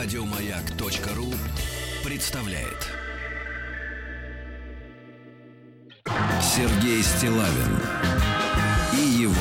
[0.00, 1.26] Радиомаяк.ру
[2.08, 2.86] представляет
[6.40, 7.80] Сергей Стилавин
[8.94, 9.32] и его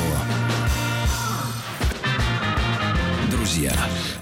[3.30, 3.72] друзья.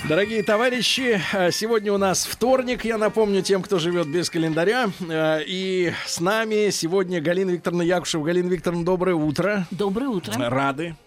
[0.09, 4.89] Дорогие товарищи, э, сегодня у нас вторник, я напомню тем, кто живет без календаря.
[5.09, 8.25] Э, И с нами сегодня Галина Викторовна Якушева.
[8.25, 9.65] Галина Викторовна, доброе утро.
[9.71, 10.33] Доброе утро.
[10.49, 10.97] Рады.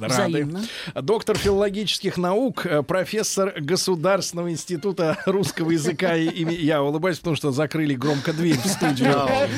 [0.00, 0.14] Рады.
[0.14, 0.62] Взаимно.
[0.94, 6.16] Доктор филологических наук, э, профессор Государственного института русского языка.
[6.16, 9.14] и Я улыбаюсь, потому что закрыли громко дверь в студию.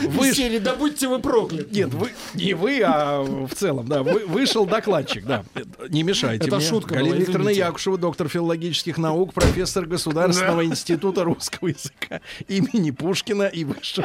[0.08, 1.68] Вы- Сели, да будьте вы прокляты.
[1.70, 4.02] Нет, вы, не вы, а в целом, да.
[4.02, 5.44] Вы, вышел докладчик, да.
[5.88, 6.64] Не мешайте Это мне.
[6.66, 7.48] шутка Галина была, Викторовна.
[7.50, 14.04] Якушева, доктор филологических наук, профессор Государственного института русского языка имени Пушкина и вышел.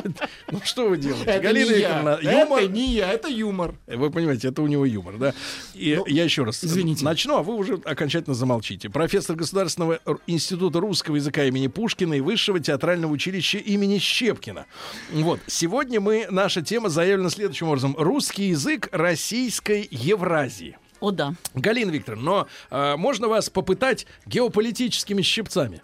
[0.51, 1.25] Ну что вы делаете?
[1.29, 2.39] Это Галина не Викторовна, я.
[2.41, 2.59] юмор.
[2.59, 3.75] Это не я, это юмор.
[3.87, 5.33] Вы понимаете, это у него юмор, да?
[5.73, 7.03] И я еще раз Ну, извините.
[7.05, 8.89] начну, а вы уже окончательно замолчите.
[8.89, 14.65] Профессор Государственного института русского языка имени Пушкина и Высшего театрального училища имени Щепкина.
[15.11, 15.39] Вот.
[15.47, 17.95] Сегодня мы, наша тема заявлена следующим образом.
[17.97, 20.77] Русский язык российской Евразии.
[20.99, 21.35] О, да.
[21.53, 25.81] Галина Викторовна, но а, можно вас попытать геополитическими щипцами?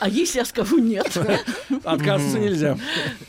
[0.00, 1.16] А если я скажу нет?
[1.84, 2.78] Отказываться нельзя.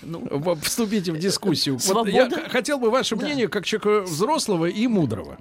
[0.02, 1.80] Ну, Вступите в дискуссию.
[2.08, 5.38] Я хотел бы ваше мнение как человека взрослого и мудрого.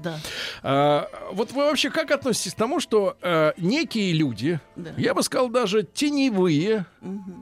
[0.62, 4.60] А, вот вы вообще как относитесь к тому, что э, некие люди,
[4.96, 6.86] я бы сказал даже теневые,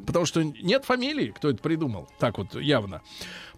[0.07, 3.03] потому что нет фамилии, кто это придумал, так вот явно,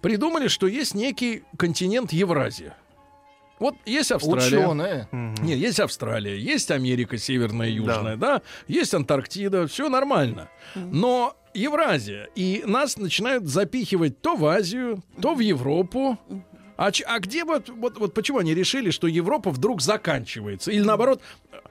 [0.01, 2.77] придумали, что есть некий континент Евразия.
[3.59, 4.67] Вот есть Австралия.
[4.67, 5.09] Ученые.
[5.13, 8.43] Нет, есть Австралия, есть Америка Северная и Южная, да.
[8.69, 10.49] есть Антарктида, все нормально.
[10.75, 16.19] Но Евразия, и нас начинают запихивать то в Азию, то в Европу.
[16.77, 20.71] А, ч- а где вот, вот, вот почему они решили, что Европа вдруг заканчивается?
[20.71, 21.23] Или наоборот,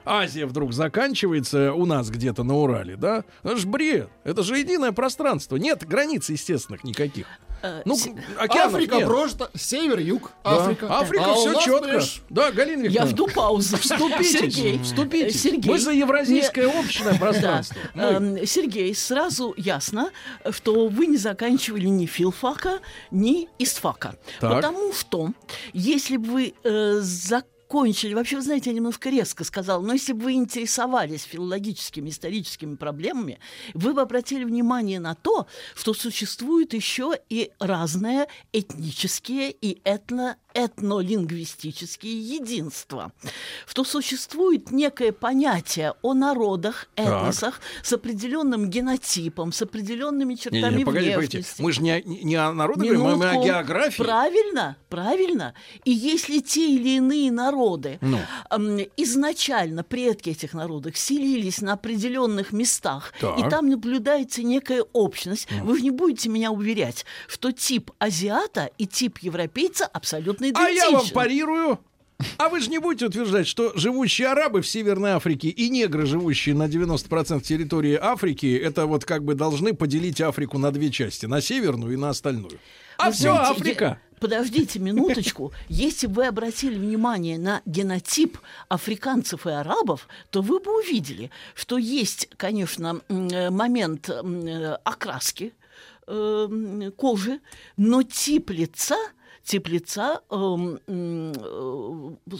[0.04, 3.22] Азия вдруг заканчивается у нас где-то на Урале, да?
[3.44, 4.08] Это же бред.
[4.24, 5.54] Это же единое пространство.
[5.54, 7.28] Нет границ естественных никаких.
[7.66, 7.96] Э, Ну,
[8.38, 9.06] океанов Африка нет.
[9.06, 10.64] просто север, юг, Да.
[10.64, 10.86] Африка.
[10.98, 11.80] Африка А все четко.
[11.80, 13.76] понимаешь, Да, Галина Я жду паузу.
[13.80, 14.78] Вступите, Сергей.
[14.78, 15.30] вступите.
[15.30, 15.70] Сергей.
[15.72, 17.76] Мы за евразийское общее пространство.
[17.94, 18.20] Да.
[18.20, 18.36] Мы.
[18.38, 20.10] Эм, Сергей, сразу ясно,
[20.50, 24.16] что вы не заканчивали ни филфака, ни истфака.
[24.40, 24.54] Так.
[24.56, 25.30] Потому что,
[25.72, 26.98] если бы вы э,
[27.76, 32.74] закончили, вообще, вы знаете, я немножко резко сказала, но если бы вы интересовались филологическими, историческими
[32.74, 33.38] проблемами,
[33.74, 42.18] вы бы обратили внимание на то, что существуют еще и разные этнические и этно этнолингвистические
[42.18, 43.12] единства,
[43.66, 51.10] что существует некое понятие о народах, этносах с определенным генотипом, с определенными чертами Не-не, погоди,
[51.10, 51.38] погодите.
[51.38, 51.60] внешности.
[51.60, 54.02] Мы же не, не о народах говорим, мы о географии.
[54.02, 55.52] Правильно, правильно.
[55.84, 57.65] И если те или иные народы
[58.00, 58.18] Ну.
[58.50, 63.38] эм, изначально предки этих народов селились на определенных местах, Так.
[63.38, 68.86] и там наблюдается некая общность, вы же не будете меня уверять, что тип азиата и
[68.86, 70.74] тип европейца абсолютно А идентичны.
[70.74, 71.78] я вам парирую.
[72.38, 76.54] А вы же не будете утверждать, что живущие арабы в Северной Африке и негры, живущие
[76.54, 81.42] на 90% территории Африки, это вот как бы должны поделить Африку на две части, на
[81.42, 82.58] северную и на остальную.
[82.96, 84.00] А Вы все, знаете, Африка.
[84.20, 85.52] Подождите минуточку.
[85.68, 88.38] Если бы вы обратили внимание на генотип
[88.68, 95.52] африканцев и арабов, то вы бы увидели, что есть, конечно, э, момент э, окраски
[96.06, 97.40] э, кожи,
[97.76, 98.96] но тип лица
[99.46, 101.32] тип лица м, э,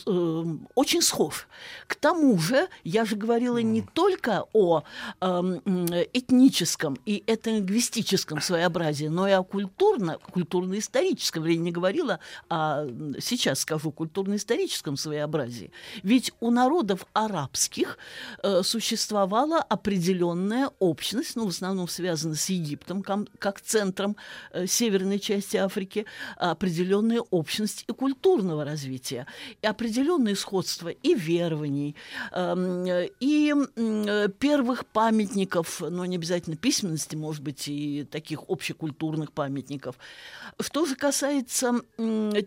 [0.07, 0.45] э,
[0.75, 1.47] очень схож.
[1.87, 4.83] К тому же, я же говорила не только о
[5.21, 5.63] эм,
[6.13, 11.45] этническом и этнолингвистическом своеобразии, но и о культурно, культурно-историческом.
[11.45, 12.19] Я не говорила,
[12.49, 12.87] а
[13.21, 15.71] сейчас скажу, культурно-историческом своеобразии.
[16.03, 17.99] Ведь у народов арабских
[18.43, 23.03] э, существовала определенная общность, ну, в основном связана с Египтом,
[23.39, 24.17] как центром
[24.53, 26.05] э, северной части Африки,
[26.37, 26.96] определенная
[27.31, 29.27] общность и культурного развития,
[29.63, 31.97] и определенные сходства и верований,
[32.33, 32.85] эм,
[33.21, 33.55] и
[34.39, 39.97] первых памятников, но не обязательно письменности, может быть, и таких общекультурных памятников.
[40.61, 41.81] Что же касается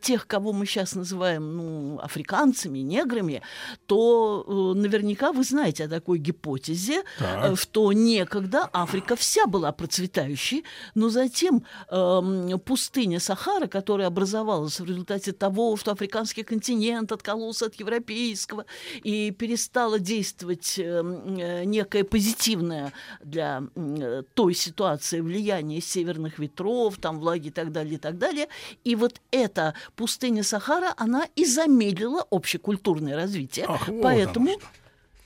[0.02, 3.42] тех, кого мы сейчас называем ну, африканцами, неграми,
[3.86, 7.60] то э, наверняка вы знаете о такой гипотезе, Так.
[7.60, 10.64] что некогда Африка вся была процветающей,
[10.96, 14.39] но затем эм, пустыня Сахара, которая образовалась
[14.84, 18.66] в результате того, что африканский континент откололся от европейского
[19.04, 22.94] и перестала действовать эм, э, некое позитивное
[23.24, 28.48] для э, той ситуации влияние северных ветров, там влаги и так далее, и так далее.
[28.84, 33.66] И вот эта пустыня Сахара, она и замедлила общекультурное развитие.
[33.68, 34.50] Ах, вот Поэтому.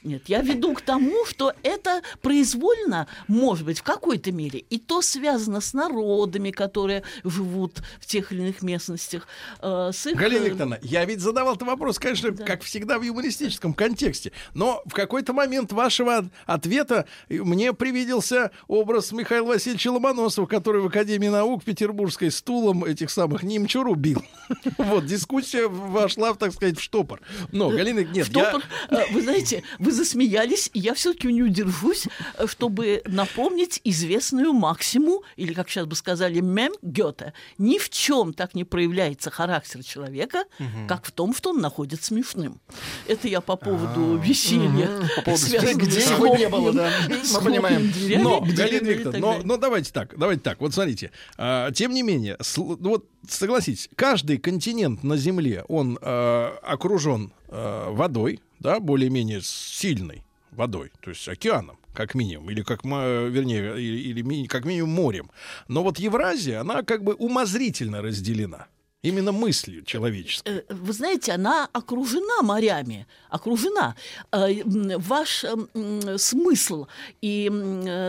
[0.03, 0.23] Нет.
[0.27, 5.61] Я веду к тому, что это произвольно, может быть, в какой-то мере, и то связано
[5.61, 9.27] с народами, которые живут в тех или иных местностях.
[9.61, 12.43] э, с их, Галина э, Викторовна, я ведь задавал этот вопрос, конечно, Да.
[12.45, 19.11] как всегда в юмористическом контексте, но в какой-то момент вашего от- ответа мне привиделся образ
[19.11, 24.23] Михаила Васильевича Ломоносова, который в Академии наук Петербургской стулом этих самых немчуру бил.
[24.77, 27.21] Вот, дискуссия вошла, так сказать, в штопор.
[27.51, 28.59] Но, Галина, нет, я...
[28.89, 32.07] Э, Вы знаете, вы засмеялись, и я все-таки не удержусь,
[32.37, 37.33] э, чтобы напомнить известную максиму, или, как сейчас бы сказали, мем Гёте.
[37.57, 40.43] Ни в чем так не проявляется характер человека,
[40.87, 42.59] как в том, что он находит смешным.
[43.07, 44.89] Это я по поводу веселья.
[45.15, 45.45] По поводу
[45.75, 46.91] где его не было, да.
[47.33, 47.91] Мы понимаем.
[47.91, 50.59] дверями, Но, Галина Викторовна, но, давайте так, давайте так.
[50.59, 57.31] Вот смотрите, а, тем не менее, вот согласитесь, каждый континент на Земле, он а, окружен
[57.47, 64.21] а, водой, да, более-менее сильной водой, то есть океаном, как минимум, или как, вернее, или,
[64.21, 65.29] или как минимум морем.
[65.67, 68.67] Но вот Евразия, она как бы умозрительно разделена.
[69.01, 70.59] Именно мыслью человеческой.
[70.59, 73.95] Э, Вы знаете, она окружена морями, окружена.
[74.31, 76.87] Э, Ваш э, смысл
[77.21, 77.51] и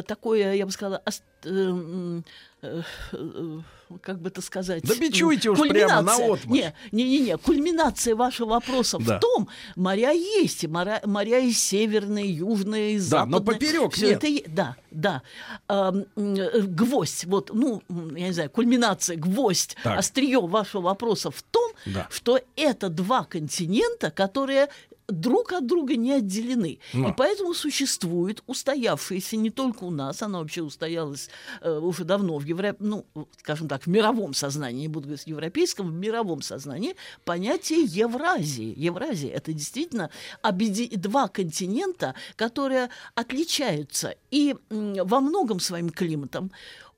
[0.07, 1.03] такое, я бы сказала,
[4.03, 4.83] как бы это сказать?
[4.85, 6.27] Да бичуйте уж прямо кульминация.
[6.27, 6.53] наотмашь.
[6.53, 7.37] Не, не, не, не.
[7.37, 9.19] Кульминация вашего вопроса Да.
[9.19, 13.55] в том, моря есть, и моря, моря и северные, и южные, и Да, но западные.
[13.61, 14.25] поперек нет.
[14.25, 15.23] это да, да.
[15.69, 17.83] Э, гвоздь, вот, ну,
[18.17, 19.99] я не знаю, кульминация, гвоздь, Так.
[19.99, 22.07] острие вашего вопроса в том, Да.
[22.11, 24.69] что это два континента, которые
[25.09, 26.79] друг от друга не отделены.
[26.93, 27.11] Но.
[27.11, 31.29] И поэтому существует устоявшееся не только у нас, оно вообще устоялось
[31.61, 33.07] э, уже давно в Европе, ну,
[33.39, 38.75] скажем так, в мировом сознании, не буду говорить в европейском, в мировом сознании, понятие Евразии.
[38.77, 40.11] Евразия– это действительно
[40.43, 46.51] объеди- два континента, которые отличаются и во многом своим климатом,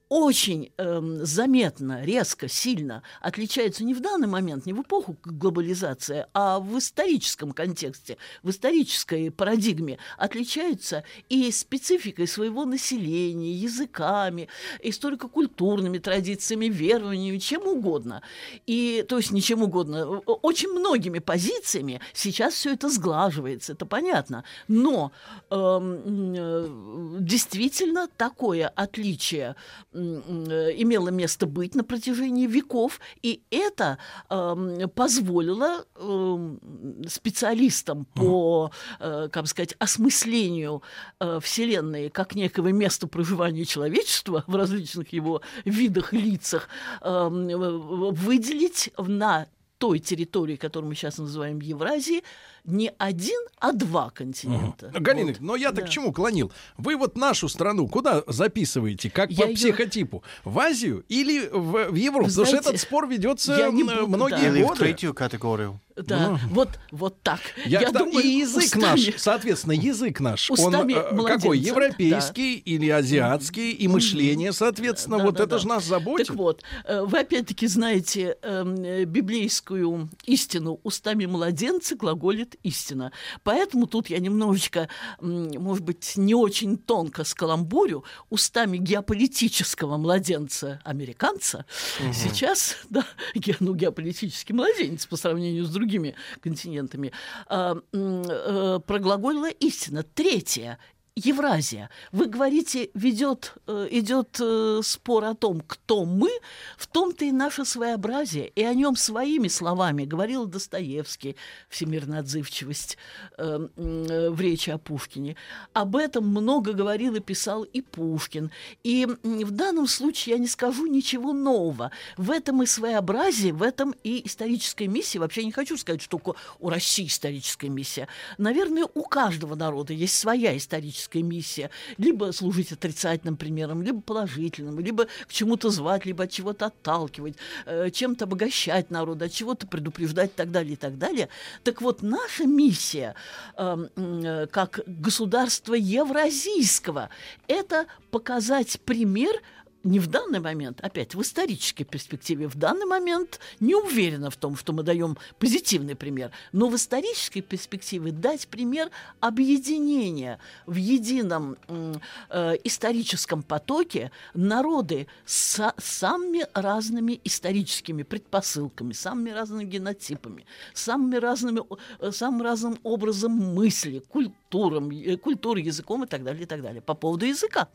[0.09, 6.61] очень эм, заметно, резко, сильно отличаются не в данный момент, не в эпоху глобализации, а
[6.61, 14.49] в историческом контексте, в исторической парадигме отличаются и спецификой своего населения, языками,
[14.81, 18.23] историко-культурными традициями, верованиями, чем угодно.
[18.67, 23.87] И, то есть, не чем угодно, о- очень многими позициями сейчас все это сглаживается, это
[23.87, 24.45] понятно.
[24.69, 25.11] Но
[25.51, 29.57] эм, э, действительно такое отличие
[29.93, 33.99] э, имело место быть на протяжении веков, и это
[34.29, 36.61] эм, позволило эм,
[37.09, 38.71] специалистам по,
[39.01, 40.83] э, как сказать, осмыслению
[41.21, 46.69] э, Вселенной как некого места проживания человечества в различных его видах, лицах,
[47.01, 49.47] в- выделить на
[49.79, 52.25] той территории, которую мы сейчас называем Евразией,
[52.67, 54.91] не один, а два континента.
[54.99, 55.41] Галина, Вот.
[55.41, 55.87] но я-то Да.
[55.87, 56.53] к чему клонил?
[56.77, 59.11] Вы вот нашу страну куда записываете?
[59.11, 60.23] Как Я по её- психотипу?
[60.45, 62.27] В Азию или в, в Европу?
[62.27, 64.49] Вы Потому что знаете, этот спор ведется я не буду, многие да.
[64.49, 64.81] Или в годы.
[64.81, 65.81] третью категорию.
[65.97, 67.41] Да, вот, вот так.
[67.65, 71.59] Я, к тому- и язык устами- наш, соответственно, язык наш, он устами э, младенца, какой?
[71.59, 75.59] Европейский или азиатский, и мышление, соответственно, Да, вот да, это да.
[75.59, 76.27] же нас заботит.
[76.27, 83.13] Так вот, э, вы опять-таки знаете эм, э, библейскую истину «устами младенца глаголит истина».
[83.43, 84.89] Поэтому тут я немножечко,
[85.21, 91.65] может быть, не очень тонко скаламбурю устами геополитического младенца-американца.
[92.13, 97.13] Сейчас, да, ге- ну, геополитический младенец по сравнению с другими континентами,
[97.49, 100.03] а, м, э, проглаголила истина.
[100.03, 100.79] Третье
[101.19, 101.89] Евразия.
[102.13, 106.29] Вы говорите, ведет, э, идет э, спор о том, кто мы,
[106.77, 108.49] в том-то и наше своеобразие.
[108.49, 111.37] И о нем своими словами говорил Достоевский,
[111.71, 112.99] «Всемирная отзывчивость»
[113.39, 115.37] э, в речи о Пушкине.
[115.73, 118.51] Об этом много говорил и писал и Пушкин.
[118.85, 121.93] И в данном случае я не скажу ничего нового.
[122.19, 125.19] В этом и своеобразие, в этом и историческая миссия.
[125.19, 126.21] Вообще не хочу сказать, что
[126.59, 128.07] у России историческая миссия.
[128.37, 131.71] Наверное, у каждого народа есть своя историческая миссия.
[131.99, 137.37] Либо служить отрицательным примером, либо положительным, либо к чему-то звать, либо от чего-то отталкивать,
[137.67, 141.29] э, чем-то обогащать народ, от чего-то предупреждать и так далее, и так далее.
[141.65, 143.15] Так вот, наша миссия
[143.57, 143.63] э,
[143.97, 147.11] м, э, как государства евразийского–
[147.49, 149.41] это показать пример
[149.85, 154.57] не в данный момент, опять в исторической перспективе, в данный момент не уверена в том,
[154.57, 158.91] что мы даем позитивный пример, но в исторической перспективе дать пример
[159.21, 170.47] объединения в едином э, историческом потоке народы с самыми разными историческими предпосылками, самыми разными генотипами,
[170.75, 171.63] самыми разными,
[172.01, 176.81] э, самым разным образом мысли, культуры, культурам, культурой, языком и так далее, и так далее.
[176.81, 177.69] По поводу языка.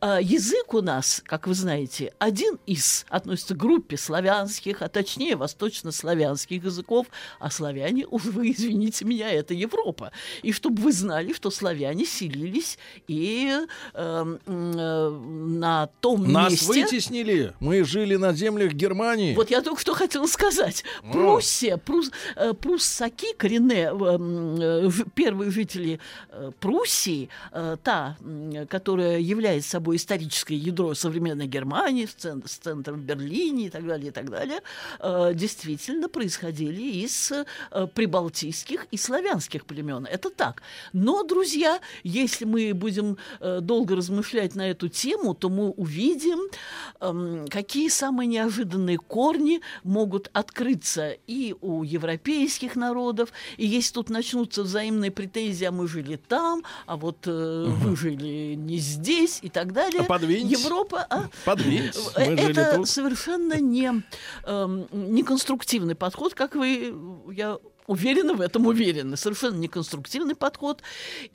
[0.00, 5.36] А, язык у нас, как вы знаете, один из относится к группе славянских, а точнее
[5.36, 7.06] восточнославянских языков,
[7.38, 10.12] а славяне, уж вы извините меня, это Европа.
[10.42, 12.78] И чтобы вы знали, что славяне селились
[13.08, 13.50] и
[13.94, 16.66] э, э, на том Нас месте...
[16.66, 17.54] вытеснили.
[17.60, 19.34] Мы жили на землях Германии.
[19.34, 20.84] Вот я только что хотела сказать.
[21.12, 26.00] Пруссия, прус, э, пруссаки, коренные, э, первые жители
[26.60, 28.16] Пруссии, э, та,
[28.68, 33.86] которая является собой историческое ядро современной Германии, с, цен- с центром в Берлине и так
[33.86, 34.60] далее, и так далее,
[35.00, 40.06] э, действительно происходили из э, прибалтийских и славянских племен.
[40.06, 40.62] Это так.
[40.92, 46.38] Но, друзья, если мы будем э, долго размышлять на эту тему, то мы увидим,
[47.00, 54.62] эм, какие самые неожиданные корни могут открыться и у европейских народов, и если тут начнутся
[54.62, 59.72] взаимные претензии, а мы жили там, а вот э, вы жили не здесь и так
[59.72, 60.00] далее.
[60.00, 60.54] А подвиньте.
[60.54, 61.24] Европа, а?
[61.44, 61.98] Подвиньте.
[62.16, 64.02] Э, Мы Это совершенно не,
[64.44, 66.94] эм, неконструктивный подход, как вы,
[67.32, 69.16] я уверена в этом, уверена.
[69.16, 70.82] Совершенно неконструктивный подход,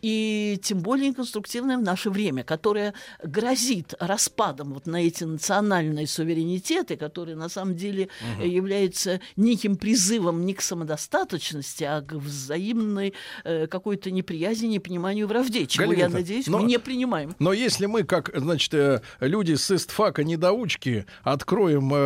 [0.02, 6.96] и тем более неконструктивный в наше время, которое грозит распадом вот на эти национальные суверенитеты,
[6.98, 8.10] которые на самом деле
[8.42, 13.14] э, являются неким призывом не к самодостаточности, а к взаимной
[13.44, 17.36] э, какой-то неприязни, непониманию, вражде, чего, Галина я надеюсь, но- мы не принимаем.
[17.40, 21.98] Но если мы, как, значит, э, люди с истфака недоучки, откроем э,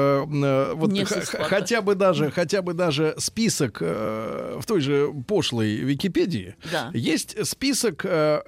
[0.72, 5.76] э, вот х- хотя бы даже, хотя бы даже список э, в той же пошлой
[5.76, 6.92] Википедии, Да.
[6.94, 8.42] есть список э,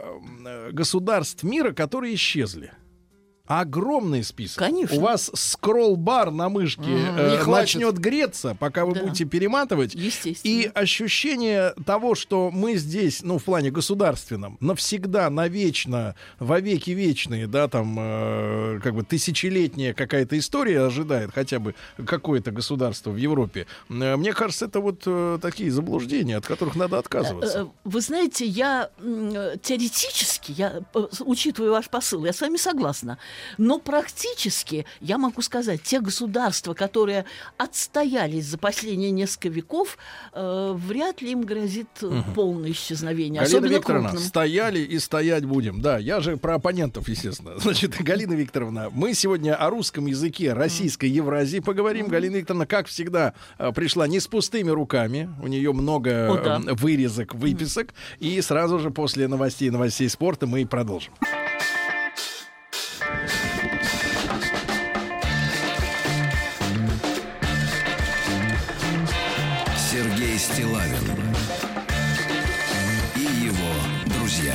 [0.45, 2.71] э, государств мира, которые исчезли.
[3.45, 4.59] Огромный список.
[4.59, 4.95] Конечно.
[4.97, 7.75] У вас скролл-бар на мышке э, не хватит.
[7.75, 9.01] начнет греться, пока вы Да.
[9.01, 9.93] будете перематывать.
[9.95, 10.49] Естественно.
[10.49, 17.47] И ощущение того, что мы здесь, ну, в плане государственном, навсегда, навечно, во веки вечные,
[17.47, 23.67] да, там, э, как бы тысячелетняя какая-то история ожидает хотя бы какое-то государство в Европе.
[23.89, 27.63] Э, Мне кажется, это вот э, такие заблуждения, от которых надо отказываться.
[27.63, 33.17] Э, Вы знаете, я э, теоретически, я, э, учитывая ваш посыл, я с вами согласна.
[33.57, 37.25] Но практически я могу сказать, те государства, которые
[37.57, 39.97] отстоялись за последние несколько веков,
[40.33, 43.41] э, вряд ли им грозит э, полное исчезновение.
[43.41, 44.27] Галина особенно Викторовна, крупным.
[44.27, 45.81] стояли и стоять будем.
[45.81, 47.53] Да, я же про оппонентов, естественно.
[47.57, 52.07] Значит, Галина Викторовна, мы сегодня о русском языке российской Евразии поговорим.
[52.07, 55.29] Галина Викторовна, как всегда, э, пришла не с пустыми руками.
[55.41, 56.61] У нее много О, да.
[56.65, 57.93] э, вырезок, выписок.
[58.19, 61.13] И сразу же после новостей, новостей спорта мы и продолжим.
[70.43, 70.97] Стилавин
[73.15, 74.53] и его друзья.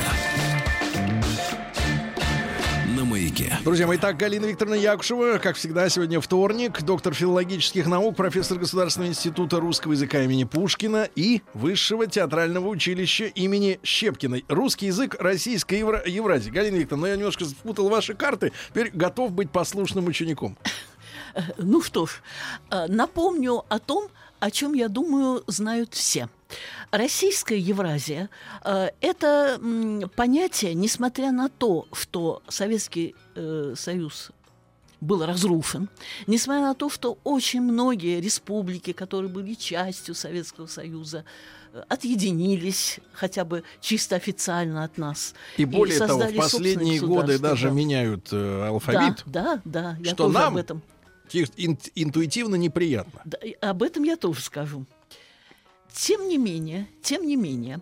[2.95, 3.57] На маяке.
[3.63, 9.09] Друзья мои, так, Галина Викторовна Якушева, как всегда, сегодня вторник, доктор филологических наук, профессор Государственного
[9.09, 14.45] института русского языка имени Пушкина и Высшего театрального училища имени Щепкиной.
[14.47, 16.51] Русский язык Российской Евра- Евразии.
[16.51, 20.55] Галина Викторовна, ну я немножко спутал ваши карты, теперь готов быть послушным учеником.
[21.57, 22.21] Ну что ж,
[22.69, 26.29] э, напомню о том, о чем, я думаю, знают все.
[26.91, 28.29] Российская Евразия
[28.63, 29.59] э, это
[30.15, 34.31] понятие, несмотря на то, что Советский э, Союз
[35.01, 35.89] был разрушен,
[36.27, 41.23] несмотря на то, что очень многие республики, которые были частью Советского Союза,
[41.73, 45.33] э, отъединились хотя бы чисто официально от нас.
[45.57, 47.73] И более того, в последние годы даже да.
[47.73, 50.81] меняют э, алфавит, Да, да, да, я Что тоже нам об этом.
[51.29, 53.21] Ти- ин- интуитивно неприятно.
[53.25, 54.85] Да, об этом я тоже скажу.
[55.93, 57.81] Тем не менее, тем не менее,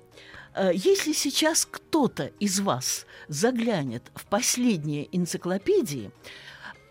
[0.55, 6.11] э, если сейчас кто-то из вас заглянет в последние энциклопедии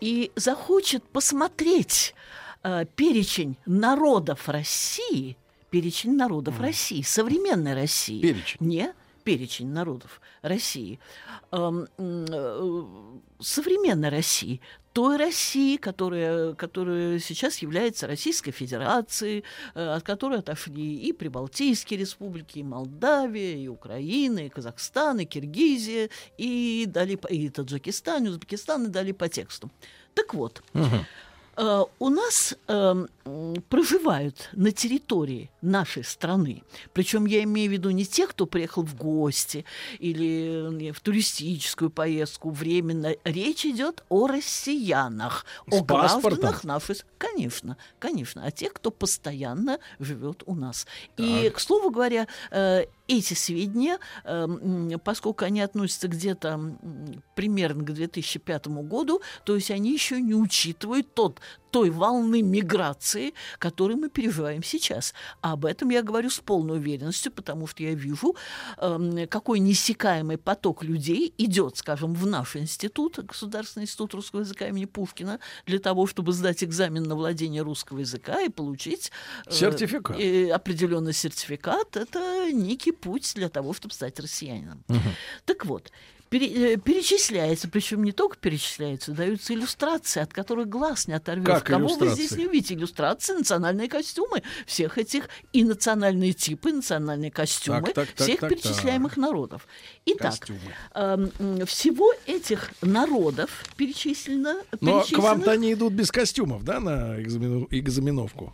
[0.01, 2.13] и захочет посмотреть
[2.63, 5.37] э, перечень народов России,
[5.69, 8.57] перечень народов России, современной России, Перечень.
[8.59, 8.93] не
[9.27, 10.99] перечень народов России,
[11.51, 12.85] эм, э,
[13.41, 14.61] современной России,
[14.93, 19.43] той России, которая, которая сейчас является Российской Федерацией,
[19.75, 26.09] э, от которой отошли и Прибалтийские республики, и Молдавия, и Украина, и Казахстан, и Киргизия,
[26.37, 29.69] и, дали, и Таджикистан, и Узбекистан, и дали по тексту.
[30.13, 30.63] Так вот,
[31.57, 33.07] Э, у нас эм,
[33.69, 36.63] проживают на территории нашей страны.
[36.93, 39.65] Причем я имею в виду не тех, кто приехал в гости
[39.99, 43.13] или в туристическую поездку временно.
[43.23, 46.39] Речь идет о россиянах, С о паспортом?
[46.41, 47.03] гражданах нашей...
[47.17, 48.45] Конечно, конечно.
[48.45, 50.87] О тех, кто постоянно живет у нас.
[51.17, 54.47] И, к слову говоря, э, эти сведения, э,
[55.03, 56.77] поскольку они относятся где-то
[57.35, 61.39] примерно к 2005 году, то есть они еще не учитывают тот,
[61.71, 65.13] той волны миграции, которую мы переживаем сейчас.
[65.41, 68.35] А об этом я говорю с полной уверенностью, потому что я вижу,
[68.77, 74.85] эм, какой неиссякаемый поток людей идет, скажем, в наш институт, Государственный институт русского языка имени
[74.85, 79.11] Пушкина, для того, чтобы сдать экзамен на владение русского языка и получить
[79.45, 80.17] э, Сертификат.
[80.53, 81.97] определенный сертификат.
[81.97, 84.83] Это некий путь для того, чтобы стать россиянином.
[85.45, 85.91] Так вот,
[86.29, 91.45] перечисляется, причем не только перечисляются, даются иллюстрации, от которых глаз не оторвешь.
[91.45, 92.15] Как Кого вы иллюстрации?
[92.25, 92.73] здесь не увидите?
[92.75, 98.49] Иллюстрации, национальные костюмы всех этих и национальные типы, национальные костюмы Так, так, так, всех так,
[98.49, 99.67] перечисляемых народов.
[100.05, 100.59] Итак, Костюмы.
[100.93, 104.61] м, всего этих народов перечислено...
[104.81, 108.53] Но к перечислено вам-то они идут без костюмов, да, на экзамену- экзаменовку?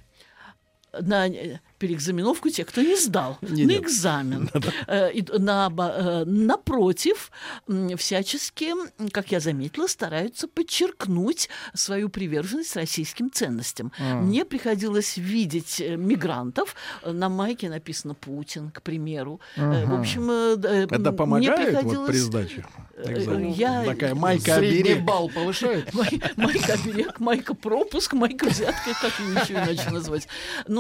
[1.02, 3.84] На э, переэкзаменовку те, кто не сдал, Не, на нет.
[3.84, 4.50] экзамен.
[4.88, 7.32] Э, на, э, напротив,
[7.98, 8.72] всячески,
[9.12, 13.92] как я заметила, стараются подчеркнуть свою приверженность российским ценностям.
[14.00, 16.76] Мне приходилось видеть мигрантов.
[17.06, 19.40] На майке написано «Путин», к примеру.
[19.56, 22.10] Э, В общем, Это мне помогает вот приходилось...
[22.10, 22.66] при сдаче
[23.56, 25.02] я- Такая майка оберег.
[25.04, 25.94] балл повышает.
[25.94, 30.28] Май- Майка оберег, майка пропуск, майка взятка, как ее еще иначе назвать.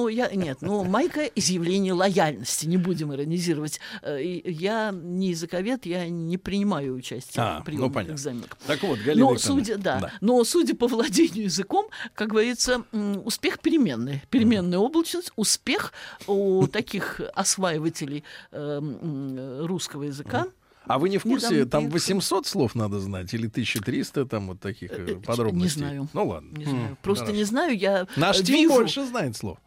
[0.03, 3.79] Ну, я, нет, ну, майка изъявление лояльности, не будем иронизировать.
[4.01, 8.13] Э, Я не языковед, я не принимаю участие А, в ну, понятно.
[8.15, 8.49] экзаменах.
[8.67, 10.11] Так вот, Галина Но судя, да, да.
[10.19, 12.83] но судя по владению языком, как говорится,
[13.23, 14.21] успех переменный.
[14.29, 15.93] Переменная облачность, успех
[16.27, 20.47] у таких осваивателей э, м, русского языка.
[20.85, 21.93] А вы не в курсе, Недавно там приехал.
[22.15, 25.79] 800 слов надо знать или 1300, там вот таких э, Э, подробностей?
[25.81, 26.09] не знаю.
[26.13, 26.57] Ну ладно.
[26.57, 27.37] Не знаю, просто хорошо.
[27.39, 29.57] не знаю, я Наш э, Тим вижу- больше знает слов.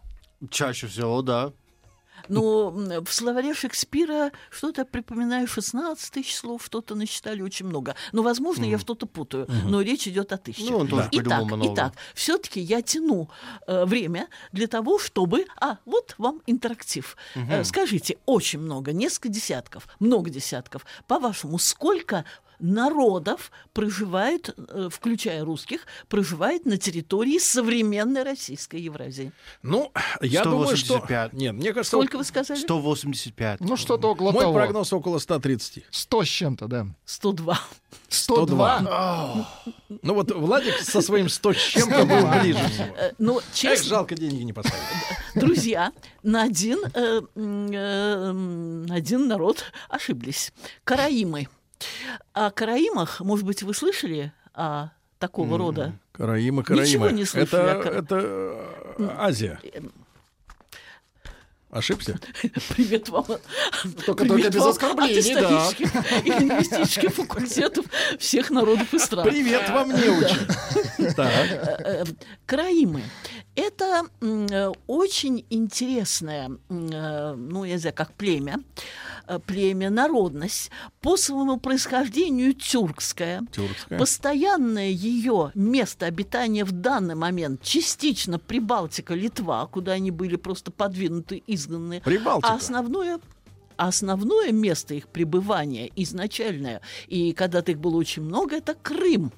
[0.51, 1.53] Чаще всего, да.
[2.29, 7.95] Но м, в словаре Шекспира что-то, припоминаю, 16 тысяч слов, что-то насчитали очень много.
[8.13, 10.71] Но, возможно, я что-то путаю, но речь идет о тысячах.
[10.71, 11.75] Ну, он тоже придумал итак, много.
[11.75, 13.31] итак, все-таки я тяну
[13.67, 15.47] э, время для того, чтобы...
[15.61, 17.17] А, вот вам интерактив.
[17.35, 20.85] Э, скажите, очень много, несколько десятков, много десятков.
[21.07, 22.25] По-вашему, сколько
[22.59, 29.33] народов проживает, э, включая русских, проживает на территории современной российской Евразии?
[29.63, 30.95] Ну, я думаю, что...
[30.99, 31.33] 185.
[31.33, 32.59] Нет, мне кажется, Сколько вы сказали?
[32.59, 33.61] 185.
[33.61, 34.55] Ну, что-то около мой того.
[34.55, 35.85] прогноз около 130.
[35.91, 36.87] 100 с чем-то, да.
[37.05, 37.59] 102.
[38.09, 39.49] 102.
[40.03, 42.95] Ну вот Владик со своим 100 с чем-то был ближе всего.
[42.97, 44.85] Э, Ну, Эх, честно, жалко, деньги не поставили.
[45.35, 45.93] друзья,
[46.23, 50.53] на один, э, э, один народ ошиблись.
[50.85, 51.49] Караимы.
[52.33, 55.93] О караимах, может быть, вы слышали о такого рода?
[56.13, 57.13] Караимы, Ничего Караимы.
[57.13, 58.17] не слышали Это, о Кара- это
[58.99, 59.61] э, Азия.
[61.71, 62.19] Ошибся?
[62.77, 63.25] Привет вам.
[64.07, 67.85] Только- Привет только без вам оскорблений, от исторических и лингвистических факультетов
[68.19, 69.29] всех народов и стран.
[69.29, 70.37] Привет вам, неучи.
[71.15, 71.33] Так.
[71.51, 72.05] э,
[72.47, 73.03] караимы.
[73.55, 78.61] Это э, очень интересное, э, ну, я не знаю, как племя,
[79.27, 83.43] э, племя, народность, по своему происхождению тюркская.
[83.51, 83.99] Тюркская.
[83.99, 91.43] Постоянное ее место обитания в данный момент частично Прибалтика, Литва, куда они были просто подвинуты,
[91.47, 92.03] изгнанные.
[92.03, 92.53] Прибалтика.
[92.53, 93.21] А основное
[93.77, 99.33] а основное место их пребывания изначальное, и когда-то их было очень много, это Крым.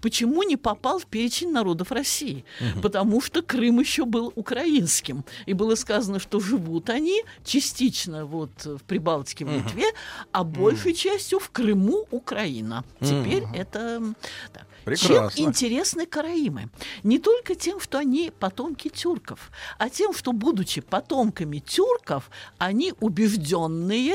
[0.00, 2.44] Почему не попал в перечень народов России?
[2.82, 5.24] Потому что Крым еще был украинским.
[5.46, 9.84] И было сказано, что живут они частично вот в Прибалтике, в Литве,
[10.32, 12.84] а большей частью в Крыму Украина.
[13.00, 13.78] Теперь это...
[13.78, 14.16] м,
[14.52, 14.66] так.
[14.86, 15.36] Прекрасно.
[15.36, 16.68] Чем интересны караимы?
[17.02, 24.14] Не только тем, что они потомки тюрков, а тем, что, будучи потомками тюрков, они убежденные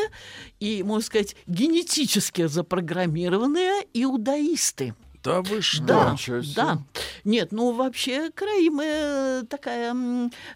[0.62, 4.95] и, можно сказать, генетически запрограммированные иудаисты.
[5.25, 5.84] Да вы что?
[5.84, 6.17] Да,
[6.55, 6.81] да.
[7.25, 9.91] Нет, ну вообще караимы э, такая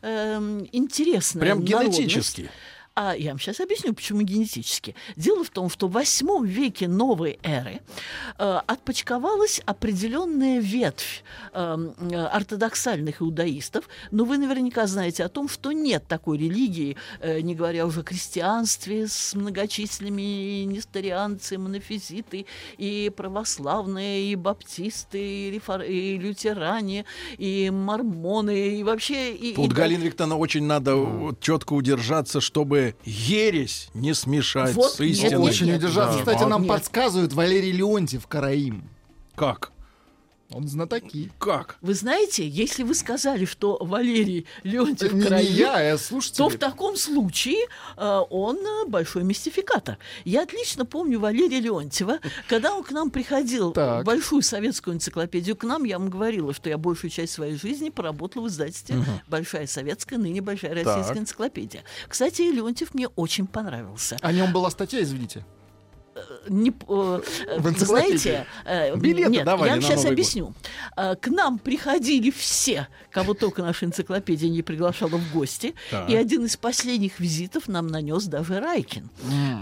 [0.02, 2.40] эм, интересная Прям народность.
[2.98, 4.96] А я вам сейчас объясню, почему генетически.
[5.18, 7.82] Дело в том, что в восьмом веке новой эры
[8.40, 15.74] э, отпочковалась определенная ветвь э, э, ортодоксальных иудаистов, но вы наверняка знаете о том, что
[15.74, 22.46] нет такой религии, э, не говоря уже о крестьянстве с многочисленными и несторианцы, монофизиты,
[22.78, 25.82] и православные, и баптисты, и, рефор...
[25.82, 27.04] и лютеране,
[27.38, 29.34] и мормоны, и вообще...
[29.34, 35.00] И, Тут, и- Галина Викторовна, очень надо четко удержаться, чтобы ересь не смешать Вот, с
[35.02, 35.30] истиной.
[35.32, 36.20] нет, Очень удержаться.
[36.24, 36.32] да.
[36.32, 36.70] Кстати, нам Нет.
[36.70, 38.90] подсказывает Валерий Леонтьев, Караим.
[39.36, 39.72] Как?
[40.52, 41.32] Он знатоки.
[41.40, 41.78] Как?
[41.82, 46.50] Вы знаете, если вы сказали, что Валерий Леонтьев Не, не Караим, я, а то слушатели.
[46.50, 47.66] в таком случае
[47.98, 49.98] э, он э, большой мистификатор.
[50.24, 54.04] Я отлично помню Валерия Леонтьева, когда он к нам приходил Так.
[54.04, 57.90] в большую советскую энциклопедию к нам, я вам говорила, что я большую часть своей жизни
[57.90, 61.18] поработала в издательстве «Большая советская», ныне «Большая российская Так.
[61.18, 61.84] энциклопедия».
[62.08, 64.18] Кстати, Леонтьев мне очень понравился.
[64.22, 65.44] О нем была статья, извините.
[66.48, 66.74] Не, э,
[67.48, 68.18] э, В вы энциклопедии.
[68.18, 70.12] знаете, э, Билеты нет, давали я вам на сейчас Новый год.
[70.14, 70.54] объясню.
[70.96, 75.76] Э, К нам приходили все, кого только наша энциклопедия не приглашала в гости.
[75.92, 76.10] Так.
[76.10, 79.10] И один из последних визитов нам нанес даже Райкин.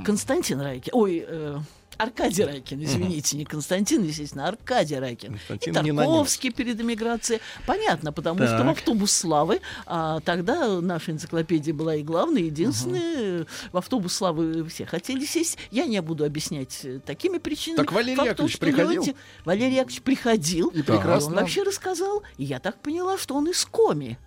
[0.05, 0.91] Константин Райкин.
[0.93, 1.57] Ой, э,
[1.97, 5.33] Аркадий Райкин, извините, не Константин, естественно, Аркадий Райкин.
[5.47, 7.39] Константин и Тарковский перед эмиграцией.
[7.65, 8.65] Понятно, потому что Так.
[8.65, 13.45] в автобус славы, а тогда наша энциклопедия была и главной, и единственная.
[13.71, 15.57] В автобус славы все хотели сесть.
[15.71, 17.77] Я не буду объяснять э, такими причинами.
[17.77, 19.03] Так Валерий Факт том, Яковлевич что приходил?
[19.03, 20.69] Леонтьев- Валерий Яковлевич приходил.
[20.69, 21.29] И прекрасно.
[21.29, 24.17] Он вообще рассказал, и я так поняла, что он из Коми.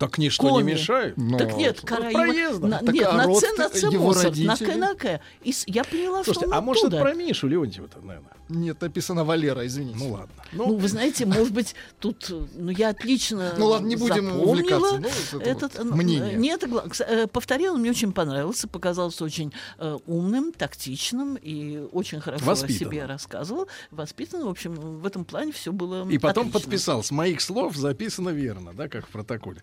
[0.00, 0.72] Так ничто не Коми.
[0.72, 1.16] мешает.
[1.18, 2.24] Но- Так нет, вот Караима...
[2.24, 2.70] проездом.
[2.70, 4.70] на- Так, нет, а на родствен- Ц, на Ц его Моцарт, на родители?
[4.72, 5.20] К, на К.
[5.42, 7.10] И с- я поняла, Слушайте, что он а может это оттуда.
[7.12, 8.30] про Мишу Леонтьева-то, наверное?
[8.48, 9.96] Нет, написано Валера, извините.
[9.98, 10.34] Ну ладно.
[10.52, 14.42] Ну, вы знаете, может быть, тут, э, ну, я отлично Ну ладно, не будем запомнила
[14.42, 14.98] увлекаться.
[14.98, 16.34] Ну, вот это этот, вот э, мнение.
[16.34, 21.78] Не гла- кс- э, повторил, он мне очень понравился, показался очень э, умным, тактичным и
[21.92, 22.78] очень хорошо о Воспитанным.
[22.92, 23.68] себе рассказывал.
[23.92, 26.60] Воспитанным, в общем, в этом плане все было И потом отлично.
[26.60, 27.02] подписал.
[27.04, 29.62] С моих слов записано верно, да, как в протоколе.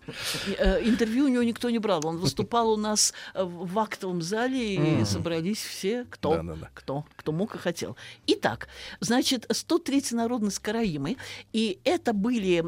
[0.58, 2.06] Э, Интервью у него никто не брал.
[2.06, 6.32] Он выступал у нас э, в актовом зале, и собрались все, кто,
[6.74, 7.96] кто, кто мог и хотел.
[8.28, 8.68] Итак,
[9.00, 11.18] значит, 103 народность Караимы,
[11.54, 12.64] и это были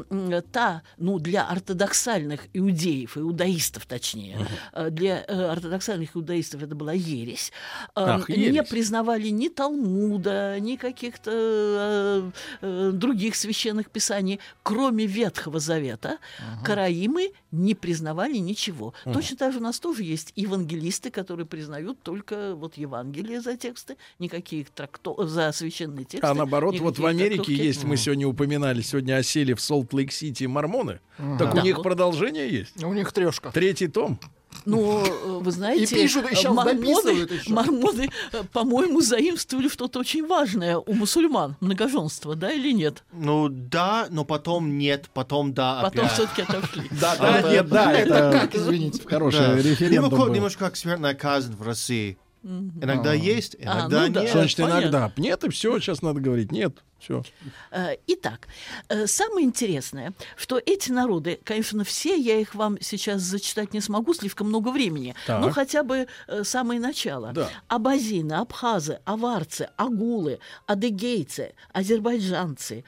[0.52, 7.52] та, ну, для ортодоксальных иудеев, иудаистов точнее, э, для ортодоксальных иудаистов это была ересь.
[7.94, 8.68] Ах, Не ересь.
[8.68, 16.18] признавали ни Талмуда, ни каких-то других священных писаний, кроме Ветхого Завета,
[16.64, 18.94] караимы не признавали ничего.
[19.04, 23.96] Точно так же у нас тоже есть евангелисты, которые признают только вот Евангелие за тексты,
[24.18, 25.26] никаких тракто...
[25.26, 26.26] за священные тексты.
[26.26, 27.62] А наоборот, вот в никакие Америке трактовки.
[27.62, 31.00] есть, мы сегодня упоминали, сегодня осели в Солт-Лейк-Сити мормоны.
[31.38, 31.62] Так у Да.
[31.62, 32.82] них продолжение есть.
[32.82, 33.50] У них трешка.
[33.50, 34.18] Третий том.
[34.66, 37.52] Ну, э, вы знаете, И пишут, и мормоны, еще.
[37.52, 43.02] мормоны, э, по-моему, заимствовали что-то очень важное у мусульман, многоженство, да или нет?
[43.12, 46.12] Ну да, но потом нет, потом да Потом опять.
[46.12, 46.82] все-таки отошли.
[47.00, 49.02] Да, Это- нет, да, это как, извините?
[49.06, 49.56] хороший Да.
[49.56, 50.28] референдум был.
[50.28, 52.18] немножко как смертная казнь в России.
[52.42, 54.22] Иногда есть, А, иногда ну да.
[54.22, 54.32] нет.
[54.32, 54.80] Значит Понятно.
[54.82, 55.12] иногда?
[55.16, 56.50] Нет, и все, сейчас надо говорить.
[56.52, 57.22] Нет, все.
[57.70, 58.48] Э, Итак,
[58.88, 64.14] э, самое интересное, что эти народы, конечно, все, я их вам сейчас зачитать не смогу,
[64.14, 65.40] слишком много времени, Так.
[65.42, 67.32] но хотя бы э, самое начало.
[67.34, 67.50] Да.
[67.68, 72.84] Абазины, абхазы, аварцы, агулы, адыгейцы, азербайджанцы,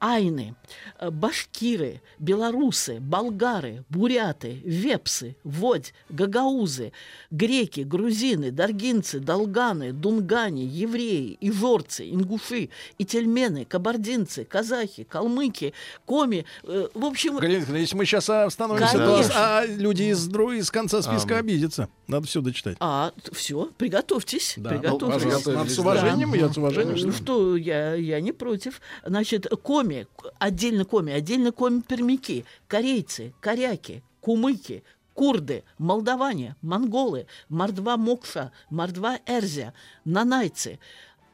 [0.00, 0.54] айны,
[0.98, 6.92] э, башкиры, белорусы, болгары, буряты, вепсы, водь, гагаузы,
[7.30, 15.72] греки, грузины, даргинцы, долганы, дунгане, евреи, ижорцы, ингуши, ительмены, кабардинцы, казахи, калмыки,
[16.06, 16.44] коми.
[16.64, 21.38] э, В общем, Галина если мы сейчас остановимся, то а люди из, из конца списка
[21.38, 21.88] обидятся.
[22.06, 22.76] Надо все дочитать.
[22.80, 25.00] а, все, приготовьтесь, Да, приготовьтесь.
[25.02, 27.06] ну, пожалуйста, надо с уважением, я с уважением.
[27.06, 28.80] Ну что, я, я не против.
[29.04, 34.82] Значит, коми, к- отдельно коми, отдельно коми пермяки, корейцы, коряки, кумыки,
[35.14, 39.72] курды, молдаване, монголы, мордва мокша, мордва эрзя,
[40.04, 40.78] нанайцы,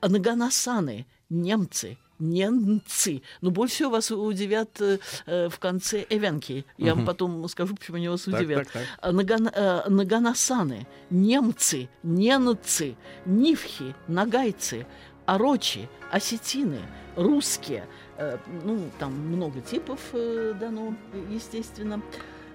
[0.00, 3.22] наганасаны, немцы, немцы.
[3.40, 6.64] Но больше всего вас удивят э, э, в конце эвенки.
[6.78, 8.64] Я вам потом скажу, почему они вас Так, удивят.
[8.64, 8.82] так, так.
[9.00, 14.86] А, Наган- э, Наганасаны, немцы, ненцы, нивхи, нагайцы,
[15.26, 16.80] орочи, осетины,
[17.16, 17.86] русские.
[18.18, 20.94] Э, Ну, там много типов э, дано,
[21.30, 22.00] естественно.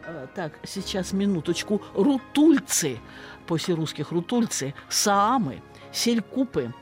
[0.06, 1.82] Э, Так, сейчас минуточку.
[1.94, 3.00] Рутульцы,
[3.48, 6.74] после русских рутульцы, саамы, селькупы,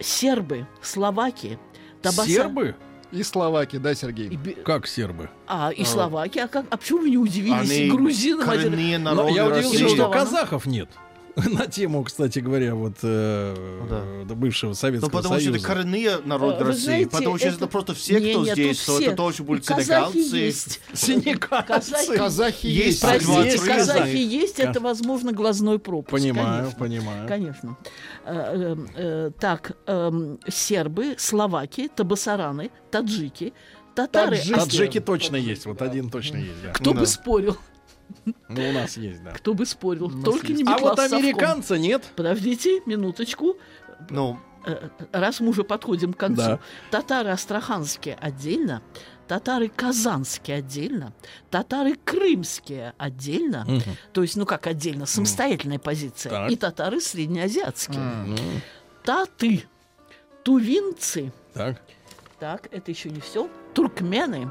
[0.00, 1.58] сербы, словаки,
[2.02, 2.28] табаса...
[2.28, 2.74] Сербы?
[3.12, 4.28] И словаки, да, и Сергей?
[4.28, 5.30] бе- Как сербы?
[5.46, 7.70] А, и словаки, а, как, а почему вы не удивились?
[7.70, 9.94] Они И грузины, коренные Но я удивился, России.
[9.94, 10.88] что казахов нет.
[11.50, 14.34] на тему, кстати говоря, вот э, Да.
[14.34, 15.58] бывшего Ну, Советского потому что Союза.
[15.58, 16.82] это коренные народ Э, вы России.
[16.84, 19.06] знаете, потому что это, это- просто все, Не, кто нет, здесь, то все.
[19.08, 20.80] это тоже будут Казахи есть.
[20.94, 21.66] Синекальцы.
[21.92, 23.66] Казахи, Казахи Есть Простите, Казахи.
[23.68, 26.10] казахи есть, это, возможно, глазной пропуск.
[26.10, 26.78] Понимаю, конечно.
[26.78, 27.28] понимаю.
[27.28, 27.76] Конечно.
[28.24, 33.52] Э, э, э, Так, эм, сербы, словаки, табасараны, таджики,
[33.94, 34.36] татары.
[34.38, 34.54] Таджики.
[34.54, 36.72] Таджики точно есть, вот один точно есть, да.
[36.72, 37.00] Кто Да.
[37.00, 37.56] бы спорил,
[38.48, 39.30] Ну, у нас есть, да.
[39.32, 40.10] кто бы спорил.
[40.22, 41.18] Только не А вот Миклас Совком.
[41.18, 42.04] американца нет.
[42.16, 43.56] Подождите минуточку.
[44.10, 44.38] Ну,
[44.68, 46.42] Э, Раз мы уже подходим к концу.
[46.42, 46.60] Да.
[46.90, 48.82] Татары астраханские отдельно,
[49.28, 51.12] татары казанские отдельно,
[51.52, 53.82] татары крымские отдельно, Мгм.
[54.12, 56.50] то есть, ну как отдельно, самостоятельная позиция, Так.
[56.50, 58.00] и татары среднеазиатские.
[58.26, 58.36] Ну,
[59.04, 59.62] Таты,
[60.42, 61.80] тувинцы, так.
[62.40, 64.50] так, это еще не все, туркмены,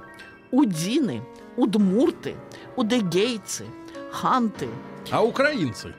[0.52, 1.22] удины,
[1.58, 2.36] удмурты,
[2.76, 3.66] удегейцы,
[4.12, 4.68] ханты.
[5.12, 5.94] А украинцы?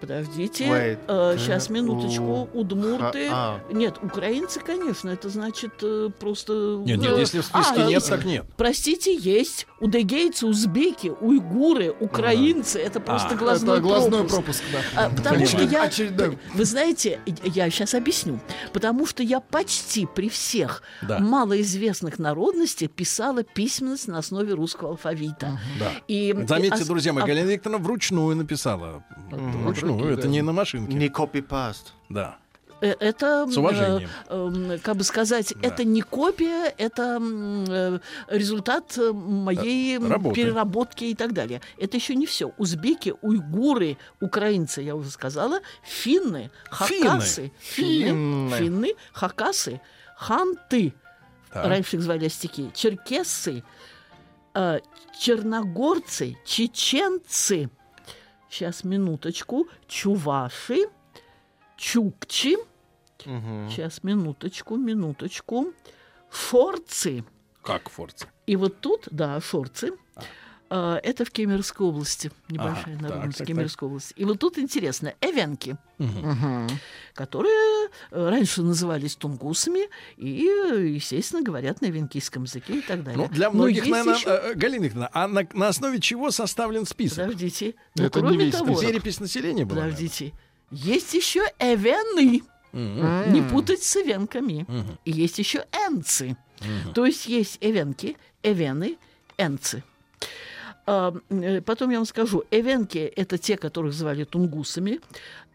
[0.00, 1.38] Подождите, Wait.
[1.38, 3.28] сейчас Э, минуточку, удмурты.
[3.30, 3.60] а.
[3.70, 6.82] Нет, украинцы, конечно, это значит э, просто...
[6.86, 8.46] Нет, нет, э, если в списке а, нет, э, так нет.
[8.56, 12.78] Простите, есть удегейцы, узбеки, уйгуры, украинцы.
[12.78, 14.34] Это просто А, глазной, Это глазной пропуск.
[14.34, 14.62] пропуск,
[14.94, 15.06] да.
[15.06, 16.38] А, потому что я, очередной.
[16.54, 18.40] вы знаете, я сейчас объясню,
[18.72, 21.18] потому что я почти при всех Да.
[21.18, 25.58] малоизвестных народностей писала письменность на основе русского алфавита.
[25.78, 25.92] Да.
[26.08, 29.02] И Заметьте, ос- друзья мои, а- Галина Викторовна вручную написала.
[29.30, 30.28] Вручную, это да.
[30.28, 30.94] не на машинке.
[30.94, 31.94] не копипаст.
[32.08, 32.36] Да.
[32.82, 34.08] Э, Это, С уважением.
[34.28, 35.68] э, э, как бы сказать, Да.
[35.68, 40.34] это не копия, это э, результат э, моей Работы.
[40.34, 41.60] переработки и так далее.
[41.78, 42.52] Это еще не все.
[42.58, 48.56] Узбеки, уйгуры, украинцы, я уже сказала, финны, хакасы, финны, Финны.
[48.58, 49.80] финны, хакасы,
[50.16, 50.94] ханты,
[51.52, 51.66] Так.
[51.66, 53.62] раньше их звали остяки, черкессы,
[54.54, 54.80] э,
[55.18, 57.68] черногорцы, чеченцы,
[58.48, 60.86] сейчас минуточку, чуваши,
[61.80, 62.56] чукчи,
[63.24, 65.72] сейчас минуточку, минуточку,
[66.30, 67.24] шорцы.
[67.62, 68.26] Как Форца?
[68.46, 69.92] И вот тут, да, шорцы.
[70.70, 74.12] э, Это в Кемеровской области, небольшая Ага, народность так, так, Кемеровской области.
[74.16, 76.68] И вот тут интересно, эвенки, Мгм.
[77.14, 80.44] которые э, раньше назывались тунгусами и,
[80.94, 83.18] естественно, говорят на эвенкийском языке и так далее.
[83.26, 86.30] Ну, для Но многих, есть наверное, еще- э, Галина Викторовна, а на, на основе чего
[86.30, 87.18] составлен список?
[87.26, 87.74] Подождите.
[87.96, 88.88] Ну, Это не кроме весь того, список.
[88.92, 89.80] Перепись населения была?
[89.82, 90.32] наверное?
[90.70, 92.42] Есть еще эвены.
[92.72, 93.32] Мгм.
[93.32, 94.64] Не путать с эвенками.
[94.68, 94.98] Мгм.
[95.04, 96.36] И есть еще энцы.
[96.94, 98.96] То есть есть эвенки, эвены,
[99.38, 99.82] энцы.
[100.90, 104.98] А, э, Потом я вам скажу, эвенки– это те, которых звали тунгусами.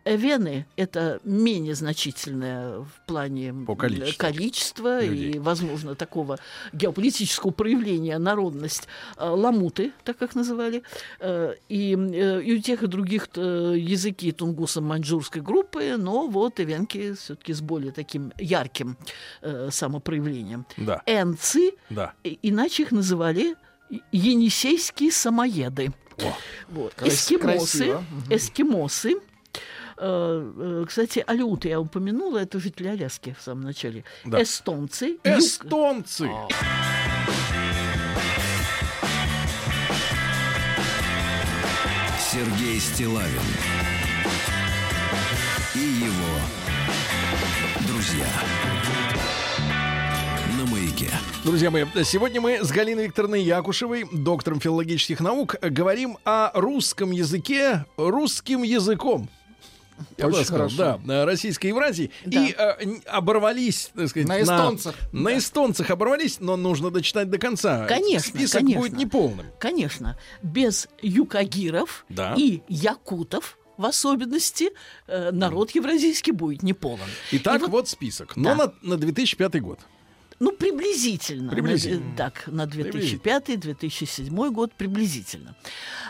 [0.06, 5.32] Эвены– это менее значительное в плане По количеству количества людей.
[5.32, 6.38] и, возможно, такого
[6.74, 8.88] геополитического проявления народность.
[9.18, 10.84] А, Ламуты, так как называли.
[11.20, 17.14] Э, И, э, и у тех, и других э, языки тунгусо-маньчжурской группы, но вот эвенки
[17.16, 18.98] все-таки с более таким ярким
[19.70, 20.66] самопроявлением.
[20.78, 22.14] Да, Энцы, да.
[22.24, 23.56] иначе их называли
[24.12, 25.94] енисейские самоеды.
[26.20, 26.34] О.
[26.70, 26.94] Вот.
[27.02, 28.04] Эскимосы, красиво.
[28.30, 29.14] эскимосы.
[29.98, 34.04] Э, э, Кстати, алюты я упомянула, это жители Аляски в самом начале.
[34.26, 34.42] Да.
[34.42, 35.18] Эстонцы.
[35.24, 36.30] юг- Эстонцы.
[42.20, 43.30] Сергей Стилавин
[45.76, 46.40] и его
[47.88, 48.28] друзья
[50.96, 51.12] на маяке.
[51.44, 57.86] Друзья мои, сегодня мы с Галиной Викторовной Якушевой, доктором филологических наук, говорим о русском языке
[57.98, 59.30] русским языком.
[60.18, 60.76] Я Очень сказал, хорошо.
[60.78, 62.12] да, на российской Евразии.
[62.26, 62.44] Да.
[62.46, 64.96] И э, оборвались, так сказать, На эстонцах.
[65.14, 67.86] На, эстонцах оборвались, но нужно дочитать до конца.
[67.88, 68.82] Конечно, Список конечно.
[68.82, 69.46] будет неполным.
[69.58, 72.34] Конечно, без юкагиров Да.
[72.38, 74.72] и якутов в особенности
[75.08, 77.00] э, народ евразийский будет неполон.
[77.32, 78.36] Итак, И вот- вот, список.
[78.36, 78.74] Но Да.
[78.82, 79.80] на, на 2005 год.
[80.40, 81.52] Ну, приблизительно.
[81.52, 82.10] Приблизительно.
[82.12, 85.56] На- так, на 2005-2007 год приблизительно.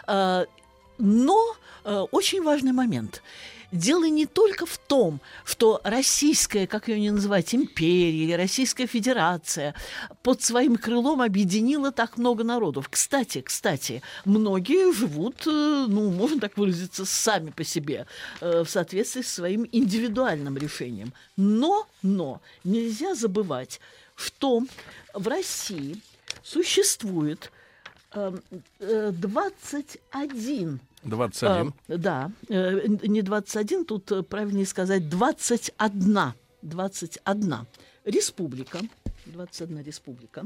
[0.08, 0.46] А,
[0.98, 3.22] Но э, очень важный момент.
[3.72, 9.76] Дело не только в том, что российская, как ее не называть, империя или Российская Федерация
[10.24, 12.88] под своим крылом объединила так много народов.
[12.90, 18.06] Кстати, кстати, многие живут, э, ну, можно так выразиться, сами по себе,
[18.40, 21.14] э, в соответствии с своим индивидуальным решением.
[21.36, 23.82] Но, но, нельзя забывать,
[24.16, 24.64] что
[25.14, 26.02] в России
[26.44, 27.52] существует
[28.14, 28.38] э,
[28.80, 31.74] э, 21 21.
[31.88, 36.34] а, да, э, не 21, тут э, правильнее сказать 21.
[36.62, 37.56] 21
[38.06, 38.80] республика.
[39.28, 40.46] 21 республика.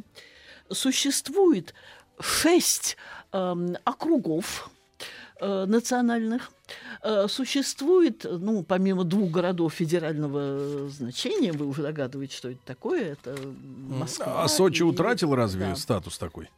[0.69, 1.73] Существует
[2.19, 2.97] 6
[3.31, 4.69] округов.
[5.39, 6.51] Э, национальных.
[7.01, 13.35] Э, существует, ну, помимо двух городов федерального значения, вы уже догадываетесь, что это такое, это
[13.87, 14.43] Москва.
[14.43, 15.75] А Сочи и- утратил разве да.
[15.75, 16.49] статус такой?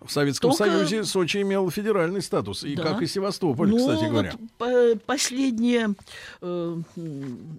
[0.00, 2.82] Э, В Советском только- Союзе Сочи имел федеральный статус, и Да.
[2.84, 4.32] как и Севастополь, Ну, кстати вот говоря.
[4.58, 5.94] по- последние
[6.40, 6.76] э,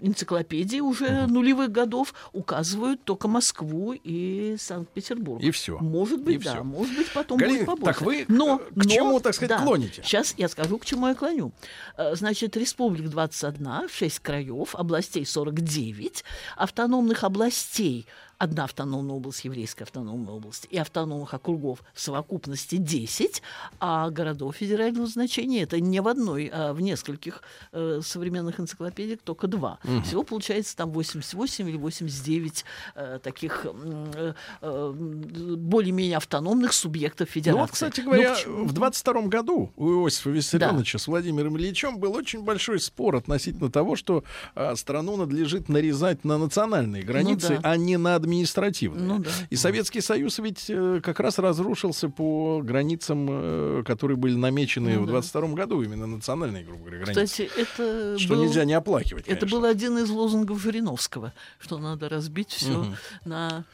[0.02, 5.42] энциклопедии уже нулевых годов указывают только Москву и Санкт-Петербург.
[5.44, 5.78] И все.
[5.80, 6.64] Может быть, И да, всё.
[6.64, 8.00] может быть, потом Галина, будет побольше.
[8.00, 10.02] так вы, но, э, к чему, так сказать, клоните?
[10.04, 11.52] Сейчас я скажу, к чему я клоню.
[11.98, 16.24] Э, Значит, республик 21, 6 краев, областей 49,
[16.58, 18.06] автономных областей
[18.42, 23.44] одна автономная область, еврейская автономная область, и автономных округов в совокупности 10,
[23.80, 29.46] а городов федерального значения это не в одной, а в нескольких э, современных энциклопедиях только
[29.48, 29.78] два.
[30.04, 37.58] Всего получается там 88 или 89 э, таких э, э, более-менее автономных субъектов федерации.
[37.60, 38.66] Ну вот, кстати Ну, говоря, чему?
[38.66, 43.96] в 22 году у Иосифа Виссарионовича с Владимиром Ильичем был очень большой спор относительно того,
[43.96, 44.24] что
[44.56, 47.72] а, страну надлежит нарезать на национальные границы, да.
[47.72, 49.04] а не на административные.
[49.06, 49.30] Ну да.
[49.50, 55.02] И Советский Союз ведь э, как раз разрушился по границам, э, которые были намечены Ну
[55.04, 55.12] в да.
[55.14, 57.26] 22 году, именно национальные, грубо говоря, границы.
[57.26, 59.60] Кстати, это что был- нельзя не оплакивать, Это конечно.
[59.60, 62.86] был один из лозунгов Жириновского, что надо разбить все
[63.26, 63.66] на...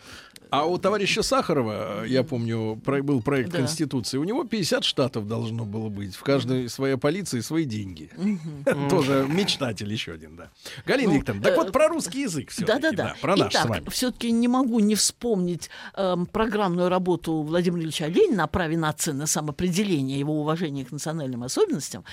[0.50, 3.58] А у товарища Сахарова, я помню, был проект Да.
[3.58, 6.16] Конституции, у него 50 штатов должно было быть.
[6.16, 8.10] В каждой своя полиция и свои деньги.
[8.90, 10.50] Тоже мечтатель еще один, да.
[10.86, 13.16] Галина Ну, Викторовна, так э, вот про русский язык все Да-да-да.
[13.22, 13.54] про наш.
[13.54, 19.12] Итак, все-таки не могу не вспомнить эм, программную работу Владимира Ильича Ленина о праве нации
[19.12, 22.04] на самоопределение, его уважение к национальным особенностям.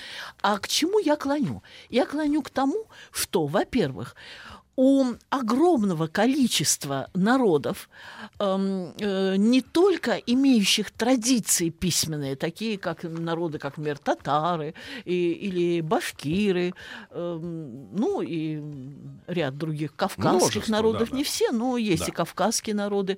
[0.41, 1.63] А к чему я клоню?
[1.89, 4.15] Я клоню к тому, что, во-первых,
[4.77, 7.89] у огромного количества народов,
[8.39, 14.73] эм, э, не только имеющих традиции письменные, такие как народы, как, например, татары
[15.05, 16.73] и- или башкиры,
[17.11, 18.61] эм, ну и
[19.27, 21.17] ряд других кавказских Множество, народов, да-да.
[21.17, 22.11] не все, но есть Да.
[22.11, 23.17] и кавказские народы.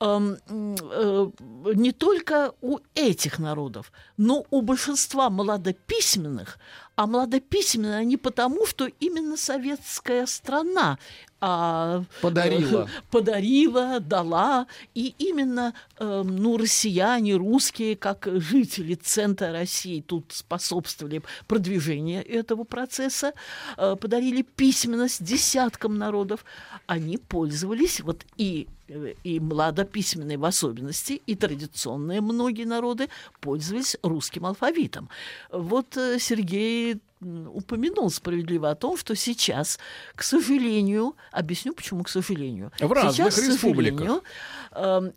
[0.00, 1.30] Эм, э,
[1.74, 6.58] не только у этих народов, но у большинства младописьменных,
[6.96, 10.98] а младописьменные они потому, что именно советская страна
[11.44, 12.88] а, Подарила.
[13.10, 22.24] подарила, дала, и именно э, ну, россияне, русские, как жители центра России, тут способствовали продвижению
[22.24, 23.32] этого процесса,
[23.76, 26.44] э, подарили письменность десяткам народов.
[26.86, 33.08] Они пользовались вот и э, и младописьменные в особенности, и традиционные многие народы
[33.40, 35.08] пользовались русским алфавитом.
[35.50, 39.78] Вот э, Сергей упомянул справедливо о том, что сейчас,
[40.14, 42.72] к сожалению, объясню, почему к сожалению.
[42.78, 44.00] В разных сейчас, к республиках.
[44.00, 44.22] сожалению, эм,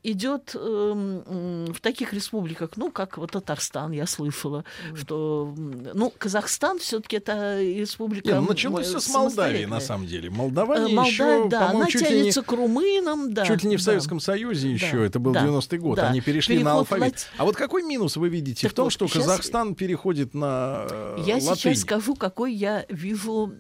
[0.04, 4.66] идет эм, в таких республиках, ну, как вот Татарстан, я слышала,
[4.96, 8.28] что, ну, Казахстан все-таки это республика...
[8.28, 10.28] Не, ну, м, началось все с Молдавии, на самом деле.
[10.30, 13.46] Э, Молдавания Молда- еще, да, она ли не, тянется к румынам, да.
[13.46, 13.86] чуть ли не в да.
[13.86, 16.10] Советском Союзе еще, Да, это был да, 90-й год, да.
[16.10, 17.14] они перешли на Переход алфавит.
[17.14, 20.34] лати- А вот какой минус вы видите Так в том, вот, что щас- Казахстан переходит
[20.34, 21.56] на э, Я латынь?
[21.58, 23.54] сейчас скажу, какой я вижу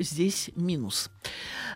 [0.00, 1.10] здесь минус.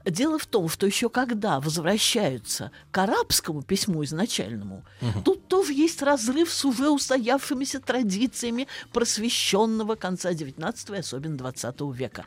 [0.05, 4.85] Дело в том, что еще когда возвращаются к арабскому письму изначальному,
[5.25, 12.25] тут тоже есть разрыв с уже устоявшимися традициями просвещенного конца XIX и особенно XX века.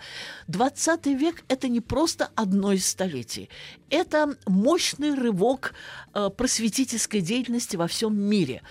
[0.47, 3.49] XX век– это не просто одно из столетий.
[3.89, 5.73] Это мощный рывок
[6.13, 8.61] э, просветительской деятельности во всем мире.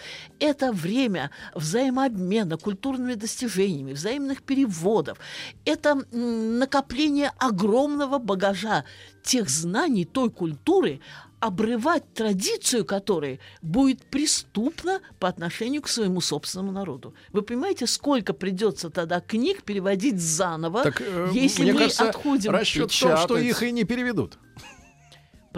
[0.41, 5.19] Это время взаимообмена культурными достижениями, взаимных переводов.
[5.65, 8.85] Это накопление огромного багажа
[9.23, 11.01] тех знаний, той культуры,
[11.41, 17.15] обрывать традицию которой будет преступно по отношению к своему собственному народу.
[17.33, 22.51] Вы понимаете, сколько придется тогда книг переводить заново, Так, э, если мы кажется, отходим...
[22.51, 24.39] расчет в том, что их и не переведут.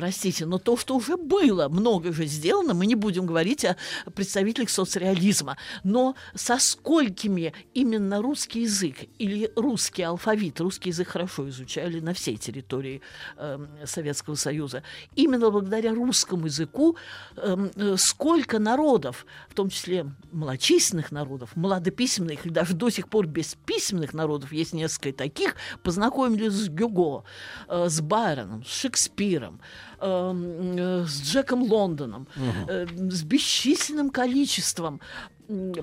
[0.00, 3.76] Простите, но то, что уже было, много же сделано, мы не будем говорить о
[4.14, 5.58] представителях соцреализма.
[5.84, 12.38] Но со сколькими именно русский язык или русский алфавит, русский язык хорошо изучали на всей
[12.38, 13.02] территории
[13.36, 14.84] эм, Советского Союза,
[15.16, 16.96] именно благодаря русскому языку
[17.36, 23.26] эм, э, сколько народов, в том числе малочисленных народов, младописьменных или даже до сих пор
[23.26, 27.24] бесписьменных народов, есть несколько таких, познакомились с Гюго,
[27.68, 29.60] э, с Байроном, с Шекспиром,
[30.00, 32.26] э, с Джеком Лондоном,
[32.68, 35.00] э, с бесчисленным количеством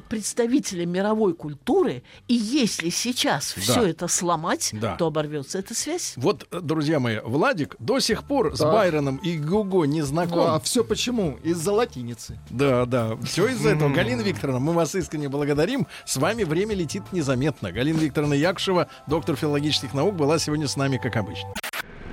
[0.07, 3.61] представители мировой культуры, и если сейчас Да.
[3.61, 4.95] все это сломать, Да.
[4.95, 6.13] то оборвется эта связь.
[6.15, 8.71] Вот, э, друзья мои, Владик до сих пор с Да.
[8.71, 10.39] Байроном и Гуго не знаком.
[10.39, 11.37] а все почему?
[11.43, 12.39] Из-за латиницы.
[12.49, 13.89] Да, да, все из-за этого.
[13.93, 15.85] Галина Викторовна, мы вас искренне благодарим.
[16.05, 17.73] С вами время летит незаметно.
[17.73, 21.53] Галина Викторовна Якушева, доктор филологических наук, была сегодня с нами, как обычно.